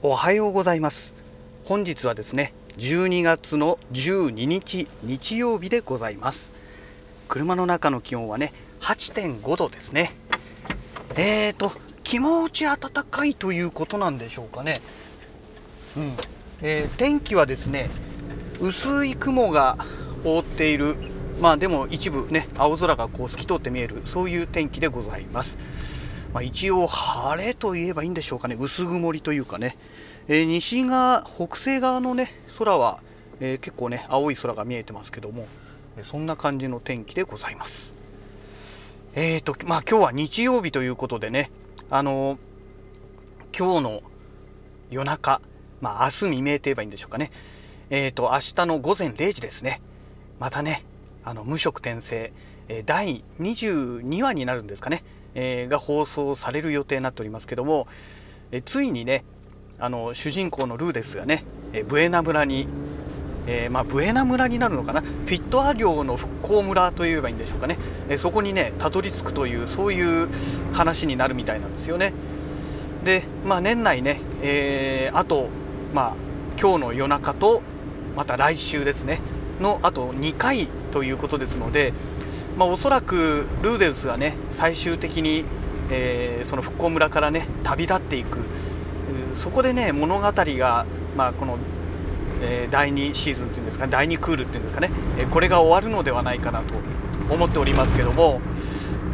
[0.00, 1.12] おはようございます。
[1.64, 6.52] 本日はですね12月の12日日曜日でございます。
[7.26, 10.12] 車の中の気温はね8.5度ですね。
[11.16, 11.72] えーと
[12.04, 14.76] 気持ち暖かいということなんでしょうかね。
[15.96, 16.12] うん。
[16.62, 17.90] えー、天気はですね
[18.60, 19.78] 薄い雲が
[20.24, 20.94] 覆っている。
[21.40, 24.02] まあでも一部ね青空がこう透き通って見える。
[24.06, 25.58] そういう天気でございます。
[26.32, 28.56] まあ、一応晴れといえばいいんでしょうかね。
[28.58, 29.78] 薄曇りというかね、
[30.28, 33.00] えー、西側北西側のね空は、
[33.40, 35.46] えー、結構ね青い空が見えてますけども
[36.10, 37.94] そんな感じの天気でございます。
[39.14, 41.50] えーとまあ今日は日曜日ということでね
[41.90, 42.38] あのー、
[43.58, 44.02] 今日の
[44.90, 45.40] 夜中
[45.80, 47.32] まあ明日未明といえばいいんでしょうかね。
[47.90, 49.80] えーと明日の午前0時ですね。
[50.38, 50.84] またね
[51.24, 52.32] あの無色転生
[52.68, 55.02] え第22話になるんですかね。
[55.34, 57.86] が放送される予定になっておりますけども、
[58.50, 59.24] えついにね
[59.78, 62.66] あの主人公のルーデスがね、えブエナ村に、
[63.46, 65.00] えー、まあ、ブエナ村になるのかな？
[65.00, 70.28] フィットア領の復興村といえばいいんでしょうかね、えそこにねたどり着くというそういう
[70.72, 72.12] 話になるみたいなんですよね。
[73.04, 75.48] で、まあ、年内ね、えー、あと、
[75.94, 76.16] まあ、
[76.60, 77.62] 今日の夜中と
[78.16, 79.20] また来週ですね。
[79.60, 81.92] のあと2回ということですので、
[82.58, 85.44] まあ、おそらくルーデウスはね最終的に、
[85.90, 88.38] えー、その復興村からね旅立っていく。
[89.36, 90.84] そこでね物語が、
[91.16, 91.58] まあ、この、
[92.42, 96.74] えー、第2シーズンっていうんですかね第2クールっていうんですかね、え、これが終わるのではないかなと
[97.32, 98.40] 思っておりますけども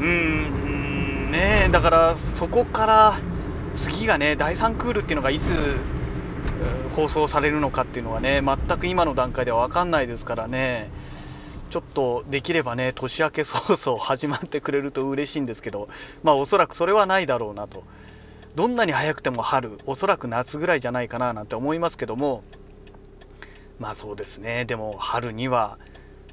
[0.00, 3.14] うんねだからそこから
[3.76, 5.44] 次がね第3クールっていうのがいつ
[6.92, 10.90] 放送されるのかっていうのはね全く今の段階では分かんないですからね。
[11.74, 15.88] ちょっとできればね年明け早々始まってくれると嬉しいんですけど
[16.22, 17.82] まあおそらくそれはないだろうなと。
[18.54, 22.44] どんなに早くても春おそらく夏ぐらいじゃないかななんて思いますけども
[23.80, 24.66] まあそうですね。
[24.66, 25.76] でも春には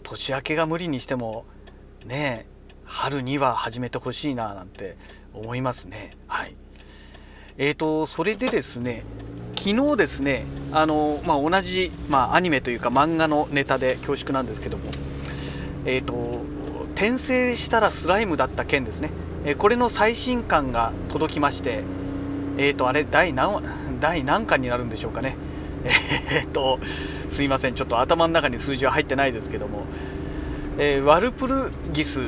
[0.03, 1.45] 年明けが無理にしても
[2.05, 2.45] ね
[2.85, 4.95] 春には始めてほしいななんて
[5.33, 6.11] 思いますね。
[6.27, 6.55] はい。
[7.57, 9.01] えーとそれでですね
[9.55, 14.83] 昨日ですねあの、まあ、同じ、まあ、アニメというか漫画のネタで恐縮なんですけども
[15.85, 16.43] えーと、
[16.95, 19.09] 転生したらスライムだった件ですね、
[19.45, 21.83] えー、これの最新刊が届きまして
[22.57, 23.63] え、ー、とあれ第何
[23.99, 25.35] 第何巻になるんでしょうかね。
[26.31, 26.79] えっ、ー、と
[27.29, 27.75] すいません。
[27.75, 29.85] ちょっと頭の中に数字は入ってないですけども、
[30.77, 32.21] えー、ワルプルギス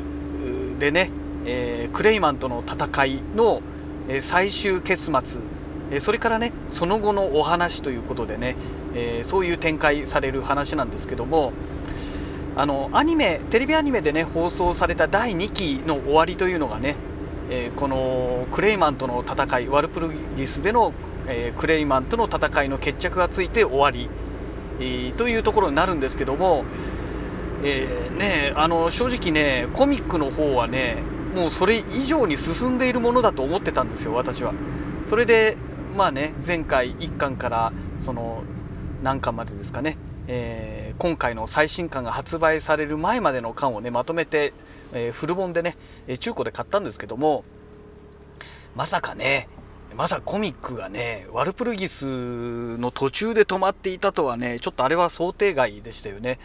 [0.79, 1.09] でね、
[1.45, 3.61] えクレイマンとの戦いの
[4.21, 8.55] 最終結末それからねその後のお話ということでね、
[8.95, 11.53] えそういう展開される話なんですけども、
[12.55, 16.95] あのアニメテレビアニメでね放送された第2期の終わりというのがね、
[17.49, 20.93] えー、このクレイマンとの戦いワルプルギスでの、
[21.27, 24.09] えー、クレイマンとの戦いの決着がついて終わり、
[24.79, 26.63] えー、というところになるんですけども、
[27.63, 30.97] えね、あの正直ねコミックの方はね
[31.35, 34.53] もうそれ以上に進んでいるものだと思ってたんですよ私は。
[35.07, 35.57] それで
[35.97, 38.43] まあね前回1巻からその
[39.01, 39.97] 何巻までですかね
[40.27, 44.53] えー、今回の最新刊が発売される前までの巻をねまとめて、
[44.93, 45.75] えー、フル本でね
[46.17, 47.43] 中古で買ったんですけども
[48.73, 49.49] まさかね
[49.97, 56.39] まさかコミックがねワルプルギスの途中で止まっていたとはねちょっとあれは想定外でしたよね。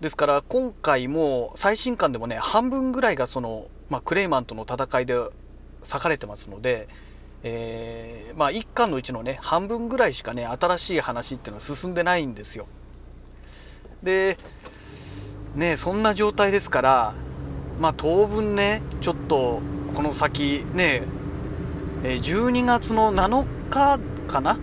[0.00, 5.32] ですから今回も最新刊でもね半分ぐらいがその、まあ、クレイマンとの戦いで割
[6.00, 6.88] かれてますので
[7.44, 12.66] えー、まあ1巻のうちのね半分ぐらいしかね新しい話っていうのは進んでないんですよ。
[14.04, 14.36] で
[15.56, 17.14] ねそんな状態ですから
[17.80, 19.60] まあ当分ねちょっと
[19.94, 21.02] この先ね
[22.02, 23.98] 12月の7日
[24.28, 24.58] かな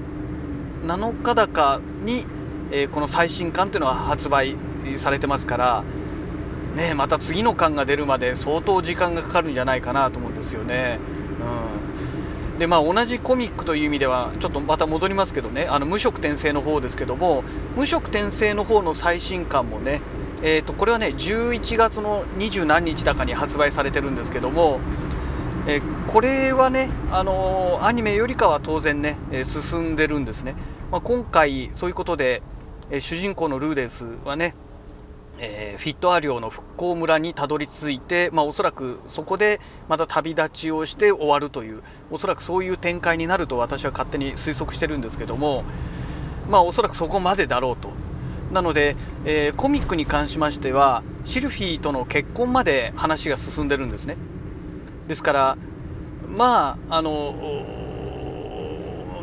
[0.86, 2.26] ？7日高に、
[2.72, 4.56] えこの最新刊っていうのは発売
[4.98, 5.84] されてますから
[6.76, 11.00] ねまた次の巻が出るまで相当時間がかかるんじゃないかなと思うんですよね。
[12.62, 15.66] でまあ同じコミックという意味ではちょっとまた戻りますけどね。
[15.66, 17.44] あの無色転生の方ですけども
[17.76, 20.00] 無色転生の方の最新刊もね
[20.44, 24.80] えーと、これはね11月の二十何日だかに発売されてるんですけども、
[25.66, 30.54] えー、これはね、あのー、アニメよりかは当然ね、えー、進んでるんですね、
[30.92, 32.44] まあ、今回そういうことで、
[32.92, 34.54] え主人公のルーデスはね、
[35.44, 39.60] えフィットア領の復興村にたどり着いて、まあ、おそらくそこで
[39.90, 45.64] また旅立ちをして終わるというおそらくそういう展開になると私は勝手に推測してるんですけども
[46.48, 47.90] まあおそらくそこまでだろうと。
[48.52, 54.18] なので、えー、コミックに関しましてはシルフィーとの結婚まで話が進んでるんですね。
[55.08, 55.58] ですから
[56.28, 57.34] まああの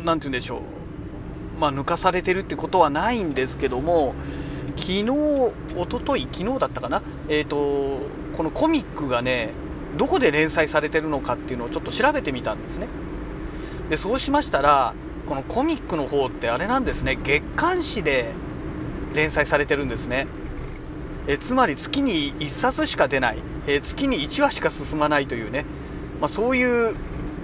[0.03, 0.61] 何て言うんでしょう。
[1.59, 4.15] まあ、抜かされてるってことはないんですけども
[4.79, 5.53] 昨日一
[5.91, 7.99] 昨日昨日だったかな、えーと、
[8.33, 9.51] このコミックがね
[9.97, 12.87] どこで連載されてるのかっていうのをちょっと調べてみたんですね。
[13.89, 14.93] でそうしましたら
[15.27, 17.17] このコミックの方ってあれなんですね。
[17.23, 18.31] 月刊誌で
[19.13, 20.27] 連載されてるんですね。
[21.27, 23.37] えつまり月に1冊しか出ない、
[23.67, 25.65] え月に1話しか進まないというね、
[26.19, 26.95] まあ、そういう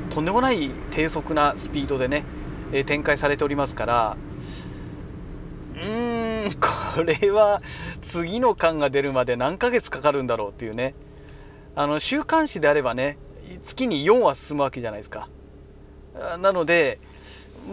[0.09, 2.23] とんでもない低速なスピードでね、
[2.71, 4.17] え展開されておりますから。
[5.75, 7.61] うーんれは
[8.01, 10.95] 次の巻が出るまで何ヶ月かかるんだろうっていうね。
[11.75, 13.17] あの週刊誌であればね
[13.63, 15.27] 月に4話進むわけじゃないですか。
[16.39, 16.99] なので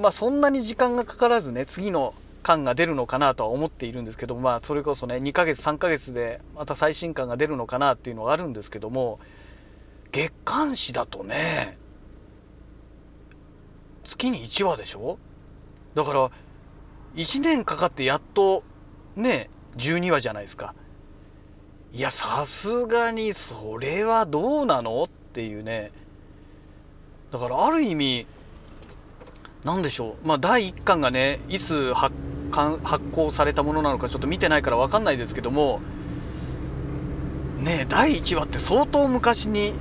[0.01, 9.21] まあそんなに時間がかからずね次の感が出るのかなとは思っているんですけどまあそれこそね2ヶ月3ヶ月でまた最新刊が出るのかなっていうのがあるんですけども
[10.11, 11.79] 月刊誌だとね
[14.05, 15.19] 月に1話でしょ？
[15.95, 16.31] だから
[17.15, 18.65] 1年かかってやっと
[19.17, 20.75] ね12話じゃないですか。
[21.93, 25.93] いやさすがにそれはどうなのっていうね。
[27.31, 28.27] だからある意味
[29.65, 30.27] 何でしょう。
[30.27, 32.15] まあ第1巻がねいつ発
[32.53, 35.81] 発行されたものなのかちょっと見てないから分かんないですけども
[37.59, 39.73] ね第1話って相当昔に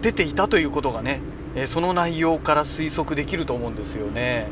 [0.00, 1.20] 出ていたということがね、
[1.56, 4.46] えその内容から推測できると思うんですよね。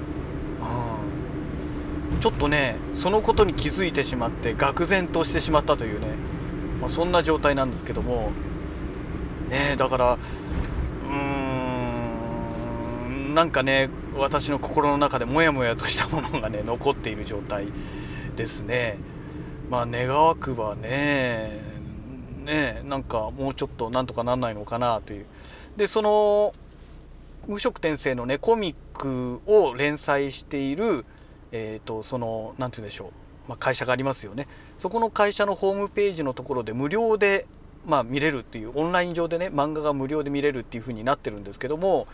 [2.20, 6.08] ちょっとねそのことに気づいてしまって愕然としてしまったというね、
[6.80, 8.32] まあ、そんな状態なんですけども
[9.48, 17.66] ねだからうーんなんかね私の心の中でモヤモヤとしたものがね残っている状態
[18.34, 18.98] ですね。
[19.70, 21.60] まあ願わくばね
[22.44, 25.26] ねなんかもうちょっとなんとかなんないのかなという
[25.76, 26.54] でその
[27.46, 31.04] 無色転生のねコミックを連載している
[31.56, 34.48] え、ー、とその何て言うんでしょう、まあ、会社がありますよね。
[34.78, 37.46] そこの会社のホームページのところで無料で
[37.86, 42.08] まあ、見れるっていうオンライン上でね漫画が無料で見れるっていう風になってるんですけども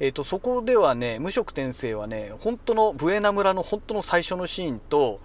[0.00, 5.20] えーと、そこではね無色転生はね本当のブエナ村の本当の最初のシーンと、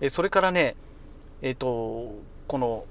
[0.00, 0.76] え、それからね
[1.42, 2.14] えっ、ー、と
[2.46, 2.86] この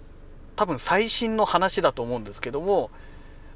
[0.56, 2.92] 多分最新の話だと思うんですけども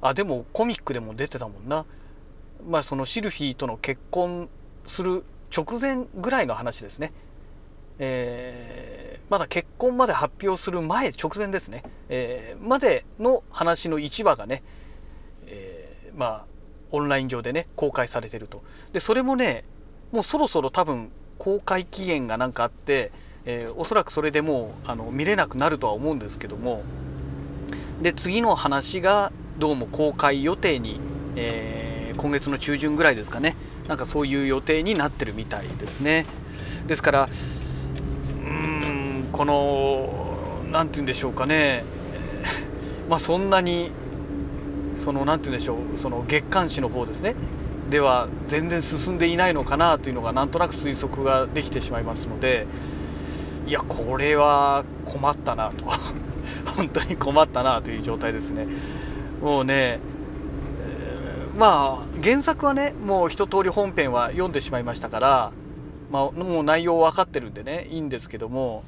[0.01, 1.85] あでもコミックでも出てたもんな。
[2.67, 4.49] まあそのシルフィーとの結婚
[4.87, 5.23] する
[5.55, 7.11] 直前ぐらいの話ですね。
[7.99, 14.61] えー、まだ結婚まで発表する前直前ですね、えー、までの話の1話がね、
[15.47, 16.45] えー、まあ
[16.91, 18.61] オンライン上でね公開されてると。
[18.93, 19.63] でそれもね
[20.11, 23.11] もうそろそろ多分公開期限がなんかあって、
[23.45, 26.83] えー、おそらくそれでもうあの見れなくなるとは思うんですけども。
[28.01, 30.99] で次の話がどうも公開予定に、
[31.35, 33.55] えー、今月の中旬ぐらいですかね。
[33.87, 36.25] なんかそういう予定になってるみたいですね。
[36.87, 37.29] ですから
[38.43, 41.83] うーんこの何て言うんでしょうかね。
[43.09, 43.91] まあそんなに
[45.03, 47.35] その何て言うんでしょうその月刊誌の方ですね。
[47.89, 52.67] では全然進んでいないのかなというのがなんとなく推測ができてしまいますので
[53.65, 55.85] いやこれは困ったなと。
[56.75, 58.67] 本当に困ったなという状態ですね。
[59.41, 59.99] もうね、
[61.57, 65.51] まあ原作はねもう一通り本編は読んでしまいましたから
[66.11, 68.83] まあ、もう内容分かってるんでねいいんですけども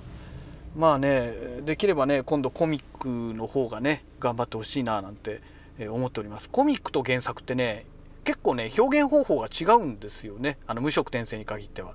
[0.75, 1.33] まあね
[1.65, 5.41] できればね今度コミックの方がね頑張ってほしいななんて
[5.89, 6.49] 思っております。
[6.49, 7.85] コミックと原作ってね
[8.25, 10.57] 結構ね表現方法が違うんですよね。
[10.67, 11.93] あの無色転生に限っては。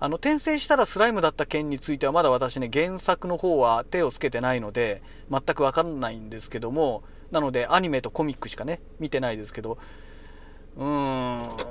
[0.00, 9.76] あの転生したらスライムだった件についてはまだ私ね原作の方は手をつけてないので全く分かんないんですけどもなのでアニメとコミックしかね見てないですけど
[10.76, 11.70] うーん。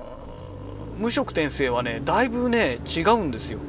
[1.00, 3.60] 無色転生はねだいぶね違うんですよ。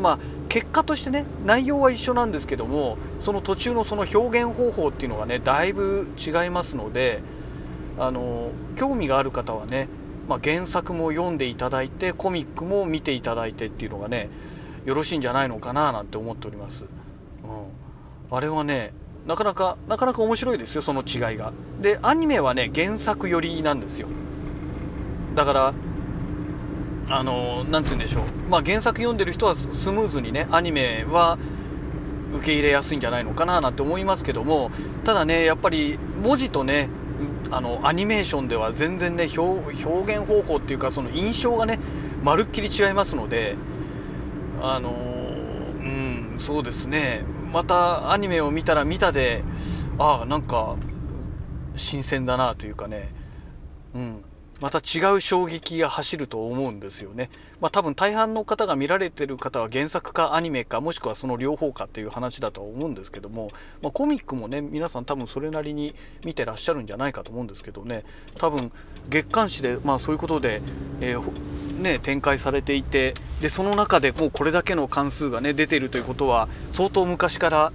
[0.00, 0.18] まあ
[0.48, 7.20] 結果としてね内容は一緒なんですけどもその途中のその表現方法っていうのがねだいぶ違いますので
[7.98, 9.88] あの興味がある方はね、
[10.28, 14.30] まあ、原作も読んでいただいてコミックも見ていただいてっていうのがね
[14.84, 16.84] よろしいんじゃないのかななんて思っております、
[17.44, 17.46] う
[18.32, 18.92] ん、あれはね
[19.26, 21.52] なかなかなかなか面白いですよその違いが。
[21.80, 24.08] でアニメはね原作寄りなんですよ。
[25.34, 25.74] だから
[27.08, 31.38] あの何て言うんでしょう、まあ、原作読んでる人はスムーズにねアニメは
[32.34, 34.70] 受け入れやすいんじゃないのかななんて思いますけども
[35.04, 36.88] ただねやっぱり文字とね
[37.50, 41.78] あのアニメーションでは全然ね表現方法っていうかその印象がね
[42.22, 43.56] まるっきり違いますので
[44.60, 47.24] あのうんそうですね。
[47.52, 49.44] またアニメを見たら見たで
[49.98, 50.76] ああなんか
[51.76, 53.10] 新鮮だなというかね。
[53.94, 54.24] うん。
[54.64, 57.28] また違う衝撃が走ると思うんですよね。
[57.60, 63.50] まあ、多分大半の方が見られてる方は原作かアニメかもしくはその両方かっていう話だとは思うんですけども、
[63.82, 65.94] まあ、コミックもね皆さん多分それなりに
[66.24, 68.04] 見てらっしゃるんじゃないかと思うんですけどね
[68.38, 68.72] 多分
[69.10, 70.62] 月刊誌でまあそういうことで、
[71.02, 77.72] えー、ね、展開されていてでその中でもうこれだけの関数がね出てるということは相当昔から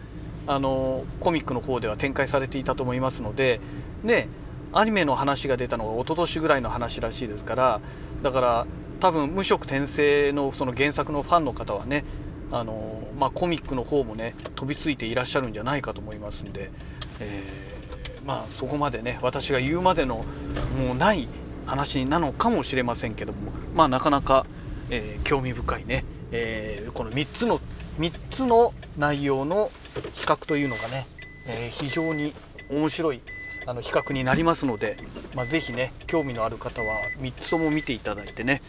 [0.47, 3.61] あのコミックの方では展開されていたと思いますので
[4.03, 4.27] ね
[4.71, 7.81] アニメの話が出たのが一昨年ぐらいの話らしいですから
[8.21, 8.67] だから
[8.99, 12.03] 多分無色転生のその原作のファンの方はね
[12.51, 16.71] あの、まあ、コミックの方もね飛びついていらっしゃるんじゃないかと思いますんで、
[17.19, 20.25] えー、まあそこまでね私が言うまでの
[20.77, 21.27] もうない
[21.65, 24.45] 話なのかもしれませんけどもまあなかなか、
[24.89, 27.61] えー、興味深いね、えー、この3つの
[27.99, 29.71] 3つの内容の
[30.13, 31.05] 比較というのがね、
[31.45, 32.33] え非常に
[32.69, 33.21] 面白い
[33.69, 34.97] あの比較になりますので、
[35.35, 38.63] まあ、ぜひね興味のある方は3つとも見ていただいてね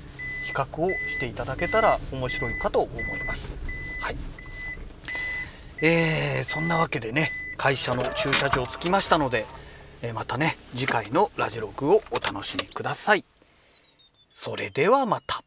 [0.46, 3.50] 比較をしていただけたら面白いかと思います。
[4.02, 4.16] はい
[5.80, 9.46] えー、そんなわけでね会社の駐車場着きましたので、
[10.02, 13.24] えー、またね次回のラジログをお楽しみください。
[14.34, 15.42] それではまた。